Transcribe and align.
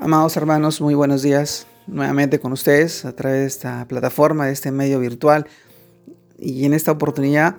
Amados 0.00 0.36
hermanos, 0.36 0.80
muy 0.80 0.94
buenos 0.94 1.22
días 1.22 1.66
nuevamente 1.88 2.38
con 2.38 2.52
ustedes 2.52 3.04
a 3.04 3.16
través 3.16 3.40
de 3.40 3.46
esta 3.46 3.88
plataforma, 3.88 4.46
de 4.46 4.52
este 4.52 4.70
medio 4.70 5.00
virtual. 5.00 5.48
Y 6.38 6.64
en 6.66 6.72
esta 6.72 6.92
oportunidad 6.92 7.56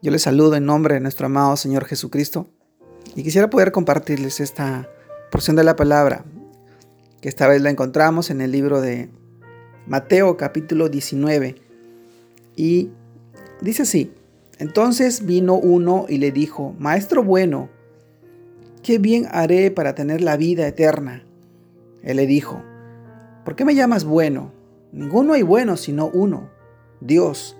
yo 0.00 0.10
les 0.10 0.22
saludo 0.22 0.56
en 0.56 0.64
nombre 0.64 0.94
de 0.94 1.00
nuestro 1.00 1.26
amado 1.26 1.58
Señor 1.58 1.84
Jesucristo. 1.84 2.48
Y 3.14 3.22
quisiera 3.24 3.50
poder 3.50 3.72
compartirles 3.72 4.40
esta 4.40 4.88
porción 5.30 5.54
de 5.54 5.64
la 5.64 5.76
palabra, 5.76 6.24
que 7.20 7.28
esta 7.28 7.46
vez 7.46 7.60
la 7.60 7.68
encontramos 7.68 8.30
en 8.30 8.40
el 8.40 8.52
libro 8.52 8.80
de 8.80 9.10
Mateo 9.86 10.38
capítulo 10.38 10.88
19. 10.88 11.56
Y 12.56 12.88
dice 13.60 13.82
así, 13.82 14.14
entonces 14.58 15.26
vino 15.26 15.56
uno 15.56 16.06
y 16.08 16.16
le 16.16 16.32
dijo, 16.32 16.74
Maestro 16.78 17.22
bueno, 17.22 17.68
¿qué 18.82 18.96
bien 18.96 19.28
haré 19.30 19.70
para 19.70 19.94
tener 19.94 20.22
la 20.22 20.38
vida 20.38 20.66
eterna? 20.66 21.26
Él 22.02 22.16
le 22.16 22.26
dijo, 22.26 22.62
¿por 23.44 23.56
qué 23.56 23.64
me 23.64 23.74
llamas 23.74 24.04
bueno? 24.04 24.52
Ninguno 24.92 25.34
hay 25.34 25.42
bueno 25.42 25.76
sino 25.76 26.06
uno, 26.06 26.50
Dios. 27.00 27.56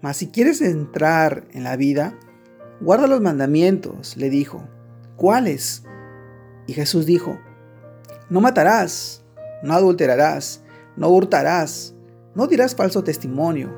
Mas 0.00 0.16
si 0.16 0.28
quieres 0.28 0.60
entrar 0.60 1.44
en 1.52 1.64
la 1.64 1.76
vida, 1.76 2.18
guarda 2.80 3.06
los 3.06 3.20
mandamientos, 3.20 4.16
le 4.16 4.30
dijo. 4.30 4.64
¿Cuáles? 5.16 5.84
Y 6.66 6.72
Jesús 6.72 7.06
dijo, 7.06 7.38
no 8.28 8.40
matarás, 8.40 9.24
no 9.62 9.74
adulterarás, 9.74 10.62
no 10.96 11.08
hurtarás, 11.08 11.94
no 12.34 12.46
dirás 12.46 12.74
falso 12.74 13.04
testimonio, 13.04 13.70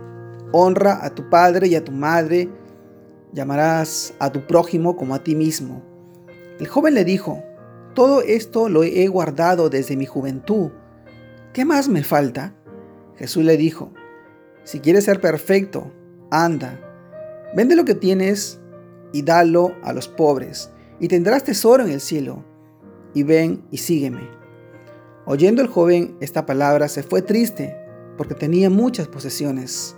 honra 0.52 1.04
a 1.04 1.10
tu 1.10 1.28
padre 1.28 1.66
y 1.68 1.74
a 1.74 1.84
tu 1.84 1.92
madre, 1.92 2.48
llamarás 3.32 4.14
a 4.18 4.30
tu 4.30 4.46
prójimo 4.46 4.96
como 4.96 5.14
a 5.14 5.22
ti 5.22 5.34
mismo. 5.34 5.82
El 6.58 6.68
joven 6.68 6.94
le 6.94 7.04
dijo, 7.04 7.42
todo 7.94 8.22
esto 8.22 8.68
lo 8.68 8.82
he 8.82 9.06
guardado 9.08 9.70
desde 9.70 9.96
mi 9.96 10.06
juventud. 10.06 10.70
¿Qué 11.52 11.64
más 11.64 11.88
me 11.88 12.02
falta? 12.02 12.54
Jesús 13.16 13.44
le 13.44 13.56
dijo, 13.56 13.92
si 14.64 14.80
quieres 14.80 15.04
ser 15.04 15.20
perfecto, 15.20 15.92
anda, 16.30 16.80
vende 17.54 17.76
lo 17.76 17.84
que 17.84 17.94
tienes 17.94 18.60
y 19.12 19.22
dalo 19.22 19.76
a 19.82 19.92
los 19.92 20.08
pobres, 20.08 20.70
y 20.98 21.08
tendrás 21.08 21.44
tesoro 21.44 21.84
en 21.84 21.90
el 21.90 22.00
cielo. 22.00 22.44
Y 23.14 23.22
ven 23.22 23.64
y 23.70 23.78
sígueme. 23.78 24.28
Oyendo 25.24 25.62
el 25.62 25.68
joven 25.68 26.16
esta 26.20 26.46
palabra, 26.46 26.88
se 26.88 27.04
fue 27.04 27.22
triste, 27.22 27.76
porque 28.16 28.34
tenía 28.34 28.70
muchas 28.70 29.06
posesiones. 29.06 29.96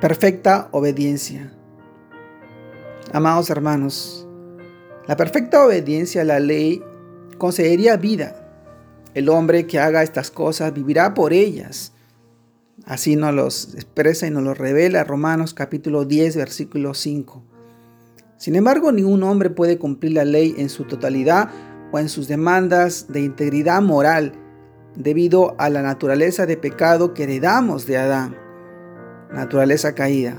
Perfecta 0.00 0.68
obediencia. 0.72 1.56
Amados 3.12 3.48
hermanos, 3.50 4.26
la 5.06 5.16
perfecta 5.16 5.64
obediencia 5.64 6.22
a 6.22 6.24
la 6.24 6.40
ley 6.40 6.82
concedería 7.36 7.96
vida. 7.96 8.36
El 9.12 9.28
hombre 9.28 9.66
que 9.66 9.78
haga 9.78 10.02
estas 10.02 10.30
cosas 10.30 10.72
vivirá 10.72 11.14
por 11.14 11.32
ellas. 11.32 11.92
Así 12.86 13.14
nos 13.14 13.34
los 13.34 13.74
expresa 13.74 14.26
y 14.26 14.30
nos 14.30 14.42
lo 14.42 14.54
revela 14.54 15.04
Romanos 15.04 15.54
capítulo 15.54 16.04
10, 16.04 16.36
versículo 16.36 16.94
5. 16.94 17.42
Sin 18.38 18.56
embargo, 18.56 18.92
ningún 18.92 19.22
hombre 19.22 19.50
puede 19.50 19.78
cumplir 19.78 20.12
la 20.12 20.24
ley 20.24 20.54
en 20.58 20.68
su 20.68 20.84
totalidad 20.84 21.50
o 21.92 21.98
en 21.98 22.08
sus 22.08 22.26
demandas 22.26 23.06
de 23.08 23.20
integridad 23.20 23.80
moral 23.82 24.32
debido 24.96 25.54
a 25.58 25.70
la 25.70 25.82
naturaleza 25.82 26.46
de 26.46 26.56
pecado 26.56 27.14
que 27.14 27.24
heredamos 27.24 27.86
de 27.86 27.98
Adán, 27.98 28.36
naturaleza 29.32 29.94
caída. 29.94 30.36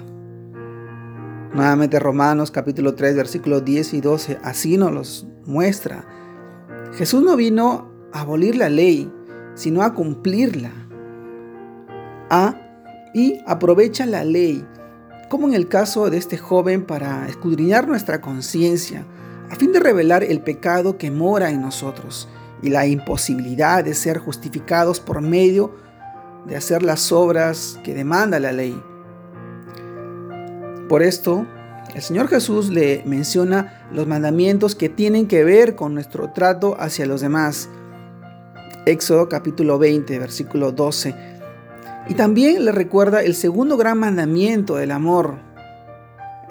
Nuevamente 1.55 1.99
Romanos 1.99 2.51
capítulo 2.51 2.95
3 2.95 3.15
versículos 3.15 3.63
10 3.63 3.93
y 3.93 4.01
12 4.01 4.39
así 4.43 4.77
nos 4.77 4.91
los 4.91 5.27
muestra. 5.45 6.03
Jesús 6.95 7.23
no 7.23 7.37
vino 7.37 7.89
a 8.11 8.19
abolir 8.19 8.57
la 8.57 8.67
ley, 8.67 9.09
sino 9.53 9.81
a 9.81 9.93
cumplirla. 9.93 10.71
A, 12.29 12.55
y 13.13 13.39
aprovecha 13.47 14.05
la 14.05 14.25
ley, 14.25 14.67
como 15.29 15.47
en 15.47 15.53
el 15.53 15.69
caso 15.69 16.09
de 16.09 16.17
este 16.17 16.37
joven, 16.37 16.85
para 16.85 17.25
escudriñar 17.29 17.87
nuestra 17.87 18.19
conciencia, 18.19 19.05
a 19.49 19.55
fin 19.55 19.71
de 19.71 19.79
revelar 19.79 20.25
el 20.25 20.41
pecado 20.41 20.97
que 20.97 21.09
mora 21.09 21.51
en 21.51 21.61
nosotros 21.61 22.27
y 22.61 22.69
la 22.69 22.85
imposibilidad 22.85 23.81
de 23.81 23.93
ser 23.93 24.17
justificados 24.17 24.99
por 24.99 25.21
medio 25.21 25.73
de 26.47 26.57
hacer 26.57 26.83
las 26.83 27.13
obras 27.13 27.79
que 27.81 27.93
demanda 27.93 28.41
la 28.41 28.51
ley. 28.51 28.77
Por 30.87 31.01
esto, 31.01 31.47
el 31.95 32.01
Señor 32.03 32.27
Jesús 32.27 32.69
le 32.69 33.01
menciona 33.05 33.87
los 33.91 34.05
mandamientos 34.05 34.75
que 34.75 34.87
tienen 34.87 35.27
que 35.27 35.43
ver 35.43 35.75
con 35.75 35.95
nuestro 35.95 36.31
trato 36.31 36.75
hacia 36.79 37.07
los 37.07 37.21
demás. 37.21 37.69
Éxodo 38.85 39.27
capítulo 39.27 39.79
20, 39.79 40.19
versículo 40.19 40.71
12. 40.71 41.15
Y 42.07 42.13
también 42.13 42.65
le 42.65 42.71
recuerda 42.71 43.23
el 43.23 43.33
segundo 43.33 43.77
gran 43.77 43.97
mandamiento 43.97 44.75
del 44.75 44.91
amor. 44.91 45.39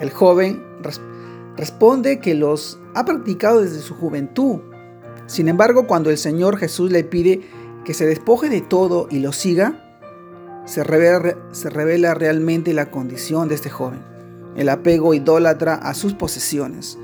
El 0.01 0.09
joven 0.09 0.61
responde 1.55 2.19
que 2.19 2.33
los 2.33 2.77
ha 2.93 3.05
practicado 3.05 3.61
desde 3.61 3.79
su 3.79 3.95
juventud. 3.95 4.59
Sin 5.27 5.47
embargo, 5.47 5.87
cuando 5.87 6.09
el 6.09 6.17
Señor 6.17 6.57
Jesús 6.57 6.91
le 6.91 7.05
pide 7.05 7.41
que 7.85 7.93
se 7.93 8.05
despoje 8.05 8.49
de 8.49 8.59
todo 8.59 9.07
y 9.09 9.19
lo 9.19 9.31
siga, 9.31 9.81
se 10.65 10.83
revela, 10.83 12.13
realmente 12.15 12.73
la 12.73 12.91
condición 12.91 13.47
de 13.47 13.55
este 13.55 13.69
joven 13.69 14.14
el 14.55 14.69
apego 14.69 15.13
idólatra 15.13 15.75
a 15.75 15.93
sus 15.93 16.13
posesiones. 16.13 16.97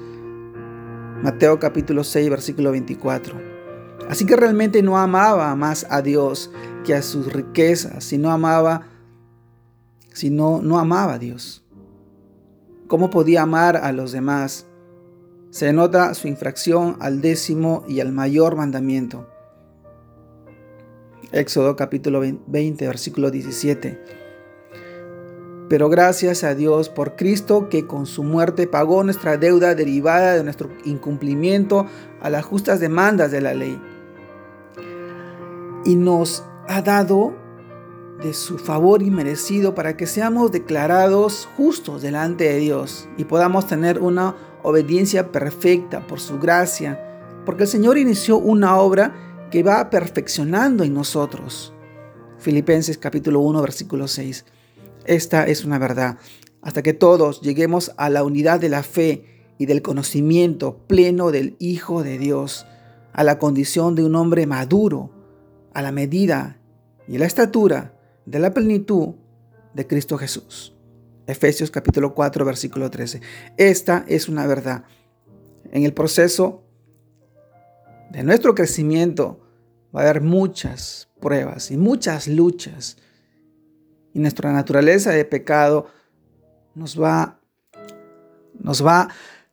Mateo 1.22 1.60
capítulo 1.60 2.04
6, 2.04 2.30
versículo 2.30 2.72
24. 2.72 3.36
Así 4.10 4.26
que 4.26 4.36
realmente 4.36 4.82
no 4.82 4.98
amaba 4.98 5.56
más 5.56 5.86
a 5.90 6.02
Dios 6.02 6.52
que 6.84 6.96
a 6.96 7.02
sus 7.02 7.32
riquezas, 7.32 8.04
si 8.04 8.18
no 8.18 8.32
amaba, 8.32 8.88
si 10.14 10.30
no, 10.30 10.62
no 10.62 10.80
amaba 10.80 11.14
a 11.14 11.20
Dios. 11.20 11.64
¿Cómo 12.88 13.10
podía 13.10 13.44
amar 13.44 13.78
a 13.78 13.92
los 13.92 14.12
demás? 14.12 14.66
Se 15.50 15.72
nota 15.74 16.14
su 16.14 16.28
infracción 16.28 16.98
al 17.00 17.22
décimo 17.22 17.84
y 17.88 18.00
al 18.00 18.12
mayor 18.12 18.56
mandamiento. 18.56 19.30
Éxodo 21.32 21.76
capítulo 21.76 22.22
20, 22.48 22.88
versículo 22.88 23.32
17. 23.32 24.21
Pero 25.72 25.88
gracias 25.88 26.44
a 26.44 26.54
Dios 26.54 26.90
por 26.90 27.16
Cristo 27.16 27.70
que 27.70 27.88
con 27.88 28.06
su 28.06 28.24
muerte 28.24 28.68
pagó 28.68 29.06
nuestra 29.06 29.38
deuda 29.38 29.74
derivada 29.74 30.34
de 30.34 30.44
nuestro 30.44 30.70
incumplimiento 30.84 31.86
a 32.22 32.30
las 32.30 32.44
justas 32.44 32.82
demandas 32.82 33.32
de 33.32 33.40
la 33.40 33.54
ley. 33.54 33.82
Y 35.86 35.96
nos 35.96 36.44
ha 36.68 36.82
dado 36.82 37.34
de 38.22 38.34
su 38.34 38.58
favor 38.58 39.02
inmerecido 39.02 39.74
para 39.74 39.96
que 39.96 40.08
seamos 40.08 40.52
declarados 40.52 41.48
justos 41.56 42.02
delante 42.02 42.50
de 42.50 42.58
Dios 42.58 43.08
y 43.16 43.24
podamos 43.24 43.66
tener 43.66 44.00
una 44.00 44.36
obediencia 44.64 45.32
perfecta 45.32 46.06
por 46.06 46.20
su 46.20 46.38
gracia, 46.38 47.00
porque 47.46 47.64
el 47.64 47.70
Señor 47.70 47.98
inició 47.98 48.40
una 48.40 48.78
obra 48.78 49.48
que 49.50 49.64
va 49.64 49.90
perfeccionando 49.90 50.84
en 50.84 50.94
nosotros. 50.94 51.74
Filipenses 52.40 52.98
capítulo 52.98 53.40
1 53.40 53.62
versículo 53.62 54.10
6. 54.10 54.44
Esta 55.06 55.48
es 55.48 55.66
una 55.66 55.80
verdad. 55.80 56.18
Hasta 56.62 56.84
que 56.84 56.94
todos 56.94 57.42
lleguemos 57.42 57.92
a 57.98 58.10
la 58.10 58.24
unidad 58.24 58.60
de 58.60 58.70
la 58.70 58.84
fe 58.84 59.54
y 59.58 59.66
del 59.66 59.82
conocimiento 59.82 60.78
pleno 60.88 61.32
del 61.32 61.56
Hijo 61.60 62.04
de 62.04 62.18
Dios, 62.18 62.66
a 63.14 63.24
la 63.24 63.40
condición 63.40 63.96
de 63.96 64.04
un 64.04 64.16
hombre 64.16 64.46
maduro, 64.46 65.12
a 65.74 65.82
la 65.82 65.92
medida 65.92 66.60
y 67.08 67.18
la 67.18 67.26
estatura 67.26 68.00
de 68.26 68.40
la 68.40 68.54
plenitud 68.54 69.16
de 69.74 69.88
Cristo 69.88 70.18
Jesús. 70.18 70.76
Efesios 71.28 71.72
capítulo 71.72 72.14
4, 72.14 72.46
versículo 72.46 72.90
13. 72.90 73.22
Esta 73.58 74.06
es 74.08 74.30
una 74.30 74.46
verdad. 74.48 74.84
En 75.72 75.84
el 75.84 75.94
proceso 75.94 76.64
de 78.12 78.24
nuestro 78.24 78.54
crecimiento 78.54 79.40
va 79.96 80.02
a 80.02 80.04
haber 80.04 80.22
muchas 80.22 81.10
pruebas 81.20 81.72
y 81.72 81.78
muchas 81.78 82.28
luchas 82.28 82.98
y 84.14 84.20
nuestra 84.20 84.52
naturaleza 84.52 85.12
de 85.12 85.26
pecado 85.26 85.88
nos 86.76 87.02
va, 87.02 87.40
nos 88.60 88.86
va 88.86 89.02
a 89.02 89.10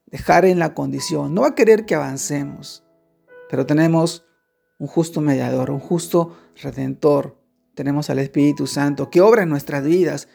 dejar 0.07 0.45
en 0.45 0.59
la 0.59 0.75
condición, 0.75 1.35
no 1.35 1.43
va 1.43 1.49
a 1.49 1.55
querer 1.55 1.85
que 1.85 1.95
avancemos, 1.95 2.85
pero 3.51 3.67
tenemos 3.67 4.27
un 4.79 4.87
justo 4.87 5.21
mediador, 5.21 5.71
un 5.71 5.81
justo 5.81 6.37
redentor, 6.63 7.37
tenemos 7.75 8.11
al 8.11 8.19
Espíritu 8.19 8.67
Santo 8.67 9.11
que 9.11 9.21
obra 9.21 9.43
en 9.43 9.49
nuestras 9.49 9.85
vidas 9.85 10.29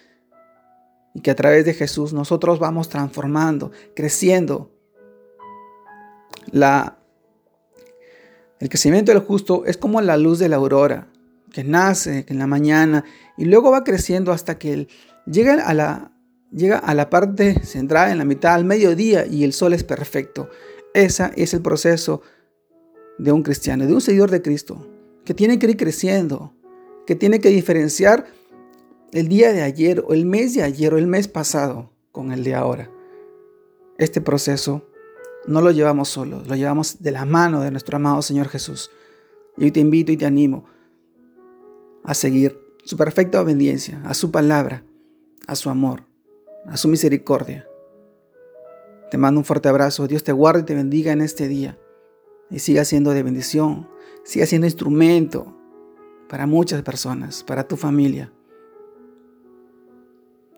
y 1.13 1.21
que 1.21 1.31
a 1.31 1.35
través 1.35 1.65
de 1.65 1.73
Jesús 1.73 2.13
nosotros 2.13 2.59
vamos 2.59 2.89
transformando, 2.89 3.71
creciendo. 3.95 4.71
La, 6.51 6.97
el 8.59 8.69
crecimiento 8.69 9.11
del 9.11 9.21
justo 9.21 9.65
es 9.65 9.77
como 9.77 10.01
la 10.01 10.17
luz 10.17 10.39
de 10.39 10.49
la 10.49 10.55
aurora 10.55 11.12
que 11.53 11.63
nace 11.63 12.25
en 12.27 12.39
la 12.39 12.47
mañana 12.47 13.05
y 13.37 13.45
luego 13.45 13.71
va 13.71 13.85
creciendo 13.85 14.33
hasta 14.33 14.57
que 14.57 14.89
llega 15.25 15.53
a 15.65 15.73
la, 15.73 16.11
llega 16.51 16.79
a 16.79 16.93
la 16.93 17.09
parte 17.09 17.63
central, 17.63 18.11
en 18.11 18.17
la 18.17 18.25
mitad, 18.25 18.55
al 18.55 18.65
mediodía 18.65 19.25
y 19.25 19.45
el 19.45 19.53
sol 19.53 19.73
es 19.73 19.85
perfecto. 19.85 20.49
Ese 20.93 21.31
es 21.37 21.53
el 21.53 21.61
proceso 21.61 22.21
de 23.17 23.31
un 23.31 23.43
cristiano, 23.43 23.85
de 23.85 23.93
un 23.93 24.01
seguidor 24.01 24.31
de 24.31 24.41
Cristo, 24.41 24.85
que 25.23 25.33
tiene 25.33 25.59
que 25.59 25.67
ir 25.67 25.77
creciendo, 25.77 26.53
que 27.05 27.15
tiene 27.15 27.39
que 27.39 27.49
diferenciar 27.49 28.25
el 29.11 29.27
día 29.27 29.53
de 29.53 29.61
ayer 29.61 30.03
o 30.05 30.13
el 30.13 30.25
mes 30.25 30.55
de 30.55 30.63
ayer 30.63 30.93
o 30.93 30.97
el 30.97 31.07
mes 31.07 31.27
pasado 31.27 31.91
con 32.11 32.31
el 32.31 32.43
de 32.43 32.55
ahora. 32.55 32.89
Este 33.99 34.21
proceso 34.21 34.89
no 35.45 35.61
lo 35.61 35.69
llevamos 35.69 36.09
solos, 36.09 36.47
lo 36.47 36.55
llevamos 36.55 37.03
de 37.03 37.11
la 37.11 37.25
mano 37.25 37.61
de 37.61 37.69
nuestro 37.69 37.97
amado 37.97 38.23
Señor 38.23 38.49
Jesús. 38.49 38.89
Y 39.55 39.65
hoy 39.65 39.71
te 39.71 39.81
invito 39.81 40.11
y 40.11 40.17
te 40.17 40.25
animo 40.25 40.72
a 42.03 42.13
seguir 42.13 42.59
su 42.83 42.97
perfecta 42.97 43.41
obediencia 43.41 44.01
a 44.05 44.13
su 44.13 44.31
palabra, 44.31 44.83
a 45.47 45.55
su 45.55 45.69
amor, 45.69 46.03
a 46.65 46.77
su 46.77 46.87
misericordia. 46.87 47.67
Te 49.09 49.17
mando 49.17 49.39
un 49.39 49.45
fuerte 49.45 49.69
abrazo. 49.69 50.07
Dios 50.07 50.23
te 50.23 50.31
guarde 50.31 50.61
y 50.61 50.65
te 50.65 50.75
bendiga 50.75 51.11
en 51.11 51.21
este 51.21 51.47
día. 51.47 51.77
Y 52.49 52.59
siga 52.59 52.83
siendo 52.83 53.11
de 53.11 53.23
bendición. 53.23 53.87
Siga 54.23 54.45
siendo 54.45 54.67
instrumento 54.67 55.55
para 56.29 56.47
muchas 56.47 56.81
personas, 56.81 57.43
para 57.43 57.67
tu 57.67 57.77
familia. 57.77 58.33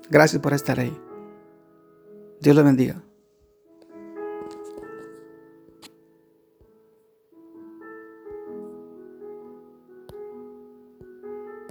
Gracias 0.09 0.41
por 0.41 0.53
estar 0.53 0.79
ahí. 0.79 0.97
Dios 2.39 2.55
lo 2.55 2.63
bendiga. 2.63 3.03